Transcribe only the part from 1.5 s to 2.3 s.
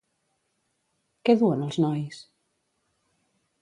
els nois?